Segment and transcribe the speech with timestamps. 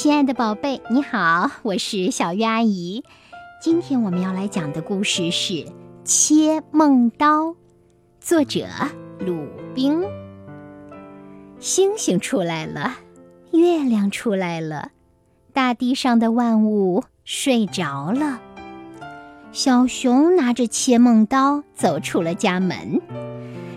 [0.00, 3.02] 亲爱的宝贝，你好，我是小鱼阿姨。
[3.60, 5.54] 今天我们要来讲的故事是
[6.04, 7.46] 《切梦刀》，
[8.20, 8.68] 作者
[9.18, 10.04] 鲁冰。
[11.58, 12.94] 星星出来了，
[13.50, 14.92] 月亮出来了，
[15.52, 18.40] 大地上的万物睡着了。
[19.50, 23.02] 小熊拿着切梦刀走出了家门，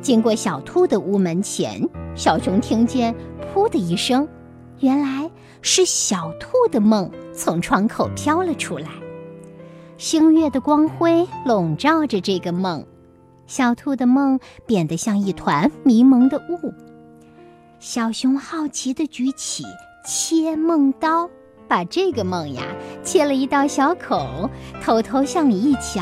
[0.00, 3.14] 经过小兔的屋门前，小熊听见
[3.52, 4.26] “噗”的一声，
[4.80, 5.30] 原来
[5.62, 8.88] 是小兔的梦从窗口飘了出来。
[9.98, 12.84] 星月的光辉笼罩着这个梦，
[13.46, 16.72] 小兔的梦变得像一团迷蒙的雾。
[17.78, 19.64] 小熊好奇地举起
[20.04, 21.28] 切梦刀。
[21.68, 22.62] 把这个梦呀
[23.02, 24.48] 切了一道小口，
[24.80, 26.00] 偷偷向里一瞧，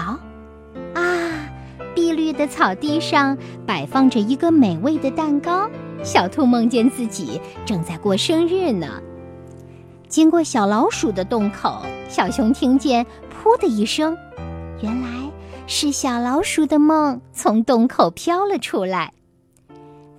[0.92, 1.48] 啊，
[1.94, 3.34] 碧绿的草地上
[3.66, 5.70] 摆放着一个美味的蛋糕。
[6.04, 9.00] 小兔梦见自己正在过生日呢。
[10.06, 14.16] 经过小老鼠的洞口，小熊听见“噗”的一声，
[14.82, 15.32] 原来
[15.66, 19.12] 是小老鼠的梦从洞口飘了出来。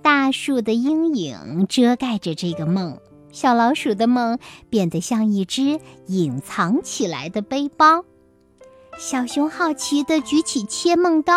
[0.02, 2.98] 大树的阴影遮盖着这个梦。
[3.32, 4.38] 小老鼠的梦
[4.70, 8.04] 变得像一只隐藏起来的背包。
[8.98, 11.34] 小熊好奇地举起切梦刀，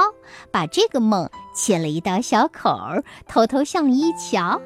[0.49, 1.29] 把这个梦
[1.59, 4.61] 切了一道小口儿，偷偷向一瞧，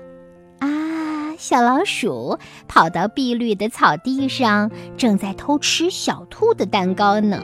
[0.59, 7.44] 啊，小老鼠跑到碧绿的草地上，正在偷吃小兔的蛋糕呢。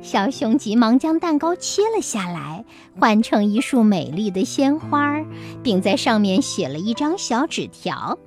[0.00, 2.64] 小熊急忙将蛋糕切了下来，
[2.98, 5.22] 换成一束美丽的鲜花，
[5.62, 8.18] 并在上面写了一张小纸条。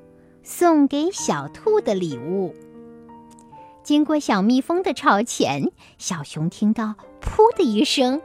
[0.43, 2.53] 送给小兔的礼物。
[3.83, 8.21] 经过小蜜蜂的巢前，小熊听到“噗”的一声，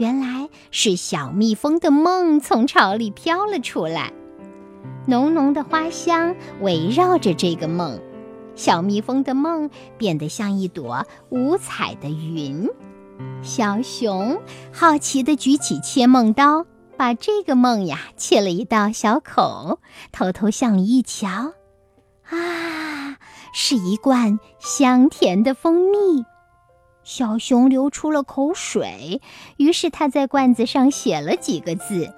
[0.00, 4.14] 原来是小蜜蜂的梦从巢里飘了出来。
[5.06, 8.00] 浓浓的花香围绕着这个梦，
[8.54, 12.66] 小蜜蜂的梦变得像一朵五彩的云。
[13.42, 14.40] 小熊
[14.72, 16.64] 好奇地举起切梦刀。
[16.96, 19.80] 把这个梦呀切了一道小口，
[20.12, 21.54] 偷偷向里一瞧，
[22.28, 23.16] 啊，
[23.54, 26.24] 是一罐香甜的蜂蜜。
[27.12, 29.20] 小熊流出了口水，
[29.56, 32.14] 于是他在罐子上写了几个字：“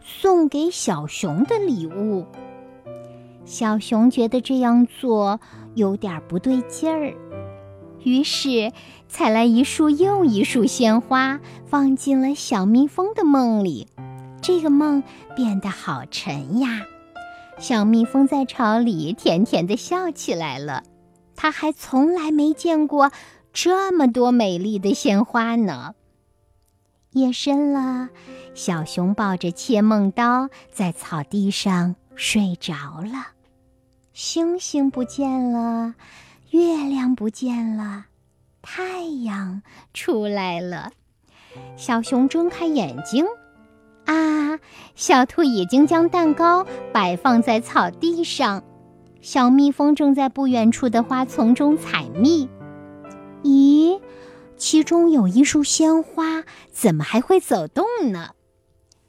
[0.00, 2.24] 送给小熊的礼物。”
[3.44, 5.40] 小熊觉得这样做
[5.74, 7.12] 有点不对劲儿，
[8.02, 8.72] 于是
[9.08, 13.88] 采来一束又一束鲜花，放进了小蜜蜂的梦里。
[14.40, 15.02] 这个梦
[15.36, 16.86] 变得好沉呀，
[17.58, 20.82] 小蜜蜂在巢里甜甜地笑起来了。
[21.36, 23.12] 它还从来没见过
[23.52, 25.94] 这么多美丽的鲜花呢。
[27.12, 28.08] 夜深了，
[28.54, 33.28] 小熊抱着切梦刀在草地上睡着了。
[34.12, 35.94] 星星不见了，
[36.50, 38.06] 月亮不见了，
[38.62, 39.62] 太阳
[39.92, 40.92] 出来了。
[41.76, 43.24] 小熊睁开眼睛。
[44.06, 44.58] 啊！
[44.96, 48.62] 小兔已经将蛋糕摆放在草地上，
[49.20, 52.48] 小蜜蜂正在不远处的花丛中采蜜。
[54.70, 58.28] 其中有一束鲜花，怎么还会走动呢？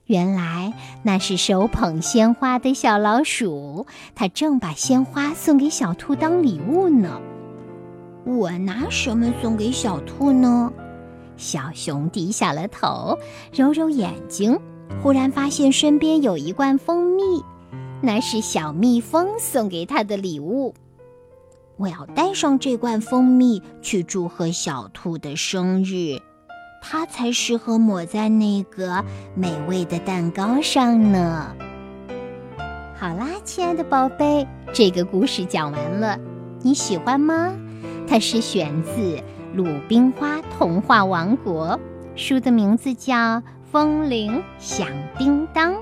[0.05, 0.73] 原来
[1.03, 3.85] 那是手捧鲜花的小老鼠，
[4.15, 7.21] 它正把鲜花送给小兔当礼物呢。
[8.25, 10.73] 我拿什么送给小兔呢？
[11.37, 13.15] 小熊低下了头，
[13.53, 14.59] 揉揉眼睛。
[15.03, 17.43] 忽然发现身边有一罐蜂蜜，
[18.01, 20.73] 那是小蜜蜂送给他的礼物。
[21.81, 26.21] 我要带上这罐蜂蜜去祝贺小兔的生日，
[26.79, 29.03] 它才适合抹在那个
[29.33, 31.55] 美味的蛋糕上呢。
[32.95, 36.19] 好啦，亲爱的宝贝，这个故事讲完了，
[36.61, 37.51] 你喜欢吗？
[38.07, 38.91] 它是选自
[39.55, 41.69] 《鲁冰花童话王国》，
[42.15, 43.41] 书的名字叫。
[43.71, 44.85] 风铃响
[45.17, 45.73] 叮当，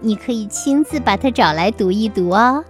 [0.00, 2.64] 你可以亲自把它找来读一读哦。